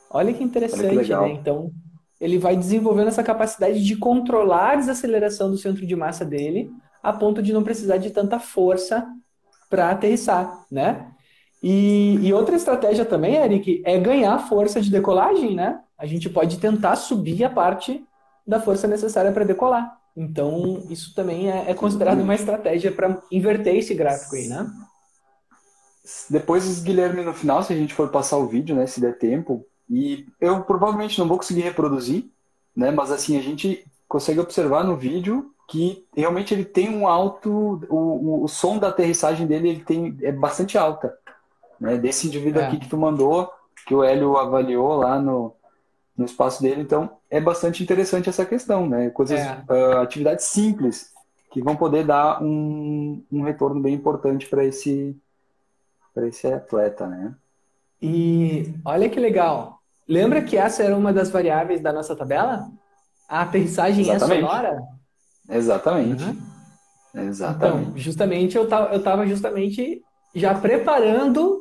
[0.09, 1.31] Olha que interessante, Olha que né?
[1.33, 1.71] Então,
[2.19, 7.13] ele vai desenvolvendo essa capacidade de controlar a desaceleração do centro de massa dele, a
[7.13, 9.07] ponto de não precisar de tanta força
[9.69, 11.11] para aterrissar, né?
[11.61, 15.79] E, e, outra estratégia também, Eric, é ganhar força de decolagem, né?
[15.97, 18.03] A gente pode tentar subir a parte
[18.47, 19.97] da força necessária para decolar.
[20.15, 24.67] Então, isso também é, é considerado uma estratégia para inverter esse gráfico aí, né?
[26.29, 29.65] Depois, Guilherme, no final, se a gente for passar o vídeo, né, se der tempo,
[29.89, 32.25] e eu provavelmente não vou conseguir reproduzir,
[32.75, 37.81] né, mas assim, a gente consegue observar no vídeo que realmente ele tem um alto,
[37.89, 41.17] o, o, o som da aterrissagem dele ele tem, é bastante alta,
[41.79, 42.67] né, desse indivíduo é.
[42.67, 43.51] aqui que tu mandou,
[43.85, 45.53] que o Hélio avaliou lá no,
[46.17, 49.63] no espaço dele, então é bastante interessante essa questão, né, coisas, é.
[49.69, 51.11] uh, atividades simples
[51.51, 55.15] que vão poder dar um, um retorno bem importante para esse
[56.13, 57.33] para esse atleta, né?
[58.01, 59.78] E olha que legal.
[60.09, 62.67] Lembra que essa era uma das variáveis da nossa tabela?
[63.29, 64.09] A é Exatamente.
[64.09, 64.81] é sonora?
[65.47, 66.23] Exatamente.
[66.23, 66.37] Uhum.
[67.27, 67.81] Exatamente.
[67.81, 70.01] Então, justamente eu tava, eu tava justamente
[70.33, 71.59] já preparando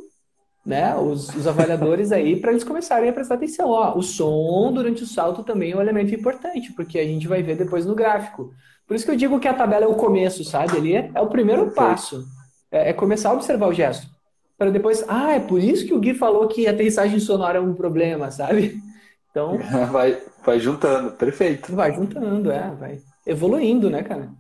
[0.65, 3.69] né, os, os avaliadores aí para eles começarem a prestar atenção.
[3.69, 7.43] Ó, o som durante o salto também é um elemento importante, porque a gente vai
[7.43, 8.51] ver depois no gráfico.
[8.87, 10.75] Por isso que eu digo que a tabela é o começo, sabe?
[10.75, 12.25] Ali é, é o primeiro passo.
[12.71, 14.18] É, é começar a observar o gesto
[14.59, 17.61] para depois, ah, é por isso que o Gui falou que a aterrissagem sonora é
[17.61, 18.77] um problema, sabe?
[19.31, 19.57] Então.
[19.93, 21.73] Vai, vai juntando, perfeito.
[21.75, 24.31] Vai juntando, é, vai evoluindo, né, cara?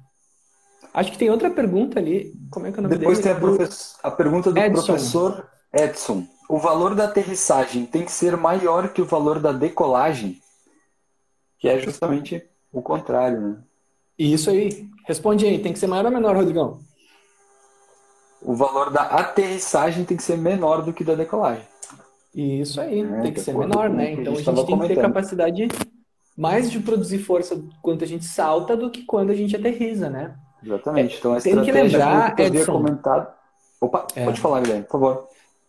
[0.93, 2.33] Acho que tem outra pergunta ali.
[2.51, 3.39] Como é que é o nome Depois dele?
[3.39, 4.85] tem a, a pergunta do Edson.
[4.87, 6.27] professor Edson.
[6.49, 10.41] O valor da aterrissagem tem que ser maior que o valor da decolagem?
[11.59, 13.59] Que é justamente o contrário, né?
[14.19, 14.89] Isso aí.
[15.07, 15.59] Responde aí.
[15.59, 16.81] Tem que ser maior ou menor, Rodrigão?
[18.43, 21.65] O valor da aterrissagem tem que ser menor do que da decolagem.
[22.35, 24.13] Isso aí, é, tem que ser menor, né?
[24.13, 25.69] Então a gente, a gente tem que ter capacidade
[26.37, 30.37] mais de produzir força quando a gente salta do que quando a gente aterriza, né?
[30.63, 31.17] Exatamente.
[31.19, 33.29] Então a tem que lembrar, que Edson, comentado...
[33.81, 34.25] Opa, é.
[34.25, 35.29] pode falar, Guilherme, por favor.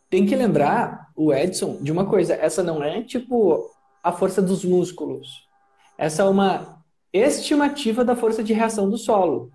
[0.09, 3.69] Tem que lembrar o Edson de uma coisa, essa não é tipo
[4.03, 5.47] a força dos músculos.
[5.97, 6.79] Essa é uma
[7.11, 9.51] estimativa da força de reação do solo,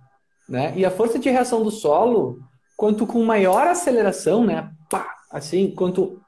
[0.48, 0.72] né?
[0.76, 2.40] E a força de reação do solo
[2.76, 4.70] quanto com maior aceleração, né?
[4.90, 6.20] Pá, assim, quanto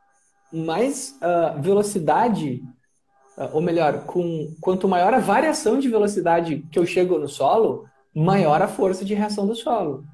[0.53, 2.63] mais uh, velocidade,
[3.37, 7.85] uh, ou melhor, com quanto maior a variação de velocidade que eu chego no solo,
[8.15, 10.05] maior a força de reação do solo,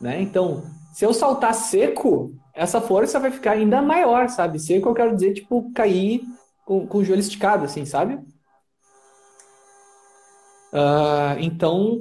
[0.00, 0.20] né?
[0.20, 0.62] Então,
[0.92, 4.58] se eu saltar seco, essa força vai ficar ainda maior, sabe?
[4.58, 6.22] Seco eu quero dizer, tipo, cair
[6.64, 8.14] com, com o joelho esticado, assim, sabe?
[10.72, 11.98] Uh, então,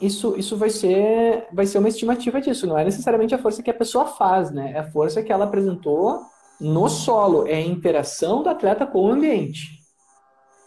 [0.00, 2.66] isso, isso vai ser vai ser uma estimativa disso.
[2.66, 4.72] Não é necessariamente a força que a pessoa faz, né?
[4.72, 6.22] É a força que ela apresentou
[6.58, 7.46] no solo.
[7.46, 9.80] É a interação do atleta com o ambiente.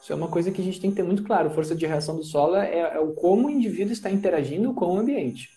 [0.02, 1.50] Isso é uma coisa que a gente tem que ter muito claro.
[1.50, 5.00] Força de reação do solo é, é o como o indivíduo está interagindo com o
[5.00, 5.50] ambiente.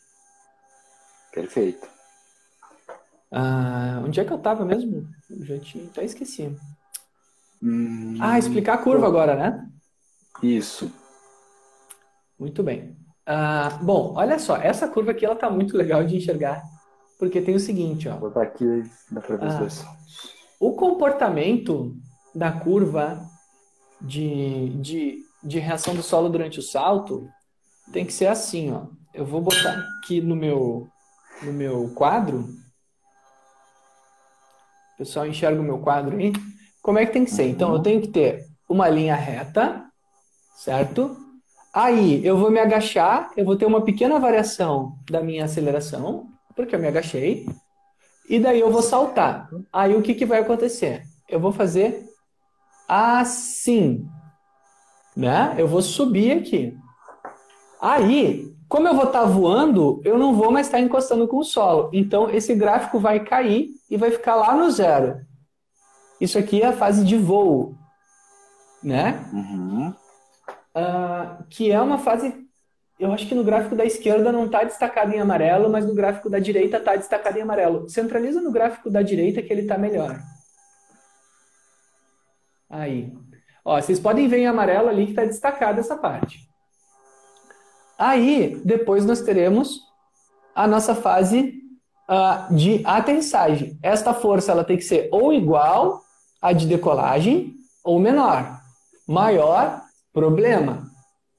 [1.32, 1.86] Perfeito.
[3.30, 5.06] Ah, onde é que eu estava mesmo?
[5.28, 6.56] Eu já tinha, até esqueci.
[7.62, 9.68] Hum, ah, explicar a curva agora, né?
[10.42, 10.90] Isso.
[12.38, 12.96] Muito bem.
[13.26, 16.62] Ah, bom, olha só, essa curva aqui ela tá muito legal de enxergar,
[17.18, 18.12] porque tem o seguinte, ó.
[18.12, 19.68] Vou botar aqui, dá pra ver ah,
[20.60, 21.96] O comportamento
[22.32, 23.20] da curva
[24.00, 27.28] de, de, de reação do solo durante o salto
[27.92, 28.86] tem que ser assim, ó.
[29.12, 30.86] Eu vou botar aqui no meu,
[31.42, 32.46] no meu quadro.
[34.94, 36.32] O pessoal enxerga o meu quadro aí.
[36.82, 37.48] Como é que tem que ser?
[37.48, 39.84] Então, eu tenho que ter uma linha reta,
[40.54, 41.25] certo?
[41.76, 46.74] Aí eu vou me agachar, eu vou ter uma pequena variação da minha aceleração, porque
[46.74, 47.46] eu me agachei,
[48.30, 49.50] e daí eu vou saltar.
[49.70, 51.02] Aí o que, que vai acontecer?
[51.28, 52.08] Eu vou fazer
[52.88, 54.08] assim,
[55.14, 55.54] né?
[55.58, 56.74] Eu vou subir aqui.
[57.78, 61.36] Aí, como eu vou estar tá voando, eu não vou mais estar tá encostando com
[61.36, 61.90] o solo.
[61.92, 65.20] Então, esse gráfico vai cair e vai ficar lá no zero.
[66.18, 67.74] Isso aqui é a fase de voo,
[68.82, 69.28] né?
[69.30, 70.05] Uhum.
[70.76, 72.34] Uh, que é uma fase,
[73.00, 76.28] eu acho que no gráfico da esquerda não está destacado em amarelo, mas no gráfico
[76.28, 77.88] da direita está destacado em amarelo.
[77.88, 80.20] Centraliza no gráfico da direita que ele está melhor.
[82.68, 83.10] Aí.
[83.64, 86.46] Ó, vocês podem ver em amarelo ali que está destacada essa parte.
[87.98, 89.80] Aí, depois nós teremos
[90.54, 91.62] a nossa fase
[92.08, 93.78] uh, de aterrissagem.
[93.82, 96.02] Esta força ela tem que ser ou igual
[96.40, 98.60] à de decolagem ou menor.
[99.08, 99.85] Maior,
[100.16, 100.90] problema.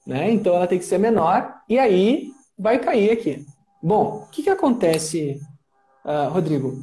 [0.06, 0.30] Né?
[0.30, 3.44] Então ela tem que ser menor e aí vai cair aqui.
[3.82, 5.40] Bom, o que, que acontece,
[6.04, 6.78] uh, Rodrigo?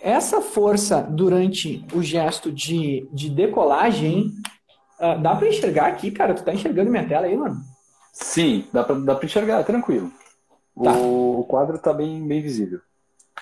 [0.00, 4.32] Essa força durante o gesto de, de decolagem,
[5.00, 6.34] uh, dá para enxergar aqui, cara?
[6.34, 7.62] Tu tá enxergando minha tela aí, mano?
[8.12, 10.12] Sim, dá para dá enxergar, tranquilo.
[10.82, 10.92] Tá.
[10.92, 12.80] O, o quadro está bem, bem visível.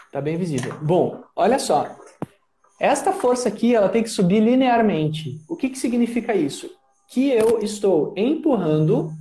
[0.06, 0.74] Está bem visível.
[0.80, 1.96] Bom, olha só.
[2.78, 5.40] Esta força aqui ela tem que subir linearmente.
[5.48, 6.70] O que, que significa isso?
[7.12, 9.12] Que eu estou empurrando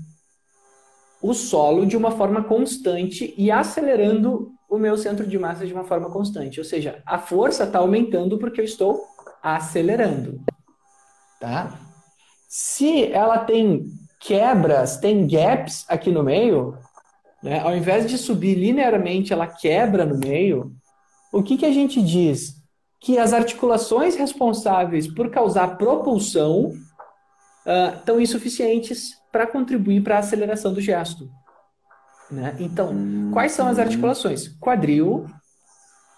[1.22, 5.84] o solo de uma forma constante e acelerando o meu centro de massa de uma
[5.84, 6.60] forma constante.
[6.60, 9.04] Ou seja, a força está aumentando porque eu estou
[9.44, 10.42] acelerando.
[11.40, 11.78] Tá?
[12.48, 13.86] Se ela tem
[14.20, 16.78] quebras, tem gaps aqui no meio,
[17.44, 17.60] né?
[17.60, 20.72] ao invés de subir linearmente, ela quebra no meio,
[21.34, 22.56] o que, que a gente diz?
[23.00, 26.72] Que as articulações responsáveis por causar propulsão
[27.66, 31.30] uh, estão insuficientes para contribuir para a aceleração do gesto.
[32.30, 32.56] Né?
[32.60, 32.94] Então,
[33.34, 34.48] quais são as articulações?
[34.60, 35.26] Quadril,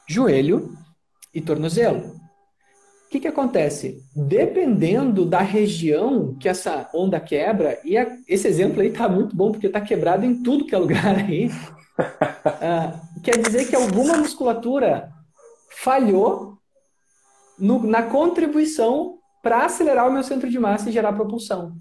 [0.07, 0.77] joelho
[1.33, 2.23] e tornozelo
[3.13, 4.03] que, que acontece?
[4.15, 9.51] Dependendo da região que essa onda quebra, e a, esse exemplo aí está muito bom,
[9.51, 15.11] porque está quebrado em tudo que é lugar aí, uh, quer dizer que alguma musculatura
[15.69, 16.57] falhou
[17.59, 21.73] no, na contribuição para acelerar o meu centro de massa e gerar propulsão.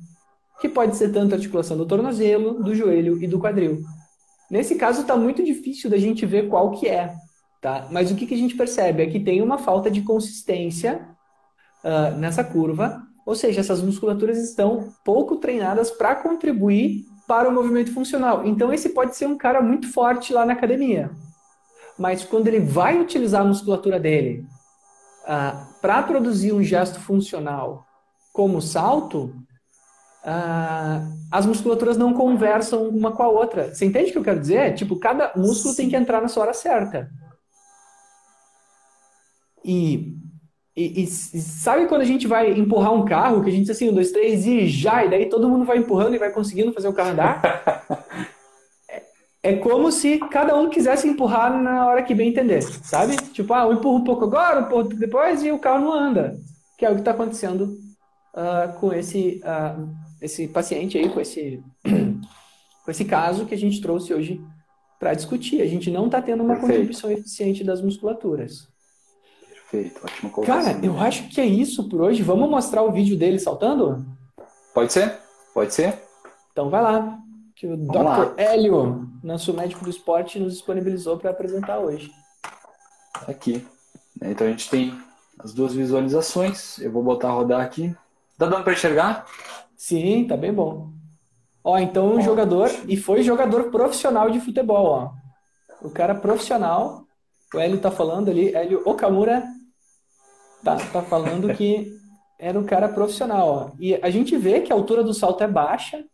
[0.60, 3.82] Que pode ser tanto a articulação do tornozelo, do joelho e do quadril.
[4.50, 7.14] Nesse caso, está muito difícil da gente ver qual que é.
[7.60, 7.86] Tá?
[7.92, 11.08] Mas o que, que a gente percebe é que tem uma falta de consistência
[11.84, 17.94] uh, nessa curva, ou seja, essas musculaturas estão pouco treinadas para contribuir para o movimento
[17.94, 18.44] funcional.
[18.44, 21.10] Então, esse pode ser um cara muito forte lá na academia.
[21.96, 24.44] Mas quando ele vai utilizar a musculatura dele
[25.24, 27.84] uh, para produzir um gesto funcional
[28.32, 29.34] como salto,
[30.24, 33.74] uh, as musculaturas não conversam uma com a outra.
[33.74, 34.74] Você entende o que eu quero dizer?
[34.74, 37.10] Tipo, cada músculo tem que entrar na sua hora certa.
[39.64, 40.16] E
[40.74, 43.90] e, e, sabe quando a gente vai empurrar um carro, que a gente diz assim,
[43.90, 46.88] um, dois, três e já, e daí todo mundo vai empurrando e vai conseguindo fazer
[46.88, 47.42] o carro andar?
[49.42, 53.16] é, como se cada um quisesse empurrar na hora que bem entender, sabe?
[53.32, 56.38] Tipo, ah, eu empurro um pouco agora, um pouco depois e o carro não anda.
[56.78, 57.76] Que é o que está acontecendo
[58.34, 59.88] uh, com esse, uh,
[60.20, 61.62] esse paciente aí, com esse,
[62.84, 64.40] com esse caso que a gente trouxe hoje
[64.98, 65.60] para discutir.
[65.60, 66.74] A gente não está tendo uma Perfeito.
[66.74, 68.68] contribuição eficiente das musculaturas.
[69.72, 70.72] Perfeito, ótima colocação.
[70.72, 72.22] Cara, eu acho que é isso por hoje.
[72.22, 74.06] Vamos mostrar o vídeo dele saltando?
[74.72, 75.18] Pode ser,
[75.52, 75.98] pode ser.
[76.52, 77.18] Então vai lá,
[77.66, 78.02] o Vamos Dr.
[78.02, 78.34] Lá.
[78.36, 82.10] Hélio, nosso médico do esporte, nos disponibilizou para apresentar hoje.
[83.26, 83.66] Aqui.
[84.20, 84.98] Então a gente tem
[85.38, 86.78] as duas visualizações.
[86.78, 87.94] Eu vou botar a rodar aqui.
[88.38, 89.26] Tá dando para enxergar?
[89.76, 90.90] Sim, tá bem bom.
[91.64, 95.12] Ó, então um jogador, e foi jogador profissional de futebol, ó.
[95.80, 97.04] O cara profissional,
[97.54, 99.44] o Hélio tá falando ali, Hélio Okamura
[100.64, 101.92] tá, tá falando que
[102.38, 103.48] era um cara profissional.
[103.48, 103.76] Ó.
[103.78, 106.04] E a gente vê que a altura do salto é baixa,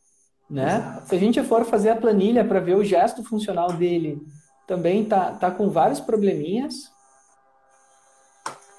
[0.51, 1.03] né?
[1.05, 4.21] Se a gente for fazer a planilha para ver o gesto funcional dele,
[4.67, 6.91] também tá, tá com vários probleminhas.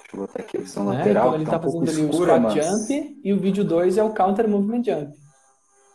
[0.00, 0.98] Deixa eu botar aqui a visão né?
[0.98, 1.28] lateral.
[1.28, 2.66] Então ele tá, tá um fazendo ali escura, o squat mas...
[2.66, 5.12] jump e o vídeo 2 é o counter movement jump.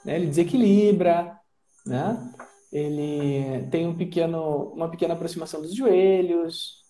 [0.06, 0.16] Né?
[0.16, 1.38] Ele desequilibra,
[1.86, 2.32] né?
[2.72, 6.84] Ele tem um pequeno, uma pequena aproximação dos joelhos,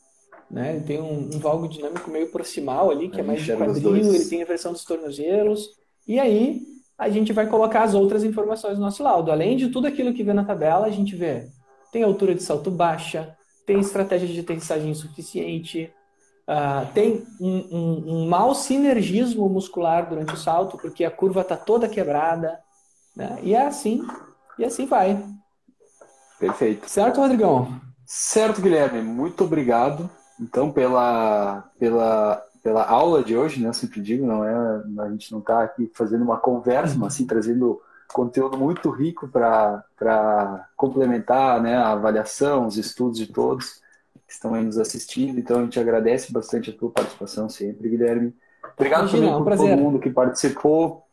[0.49, 0.75] né?
[0.75, 4.25] Ele tem um, um valgo dinâmico meio proximal ali, que é mais de quadril, ele
[4.25, 5.69] tem a versão dos tornozelos.
[6.07, 9.31] E aí a gente vai colocar as outras informações no nosso laudo.
[9.31, 11.47] Além de tudo aquilo que vê na tabela, a gente vê
[11.91, 15.89] tem altura de salto baixa, tem estratégia de aterrissagem insuficiente,
[16.47, 21.55] uh, tem um, um, um, mau sinergismo muscular durante o salto, porque a curva está
[21.55, 22.59] toda quebrada,
[23.15, 23.39] né?
[23.41, 24.05] E é assim,
[24.59, 25.23] e assim vai.
[26.37, 26.89] Perfeito.
[26.89, 27.79] Certo, Rodrigão?
[28.05, 29.01] Certo, Guilherme.
[29.01, 33.69] Muito obrigado então, pela, pela, pela aula de hoje, né?
[33.69, 37.27] Eu sempre digo, não é, a gente não está aqui fazendo uma conversa, mas sim
[37.27, 37.79] trazendo
[38.11, 43.83] conteúdo muito rico para complementar né, a avaliação, os estudos de todos
[44.25, 45.37] que estão aí nos assistindo.
[45.37, 48.35] Então a gente agradece bastante a tua participação sempre, Guilherme.
[48.75, 51.03] Obrigado Imagina, também por todo mundo que participou,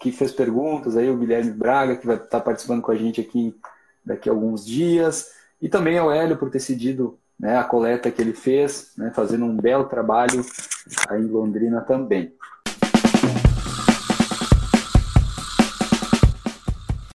[0.00, 3.54] que fez perguntas, aí o Guilherme Braga, que vai estar participando com a gente aqui
[4.02, 8.22] daqui a alguns dias, e também ao Hélio por ter cedido né, a coleta que
[8.22, 10.46] ele fez, né, fazendo um belo trabalho
[11.08, 12.32] aí em Londrina também.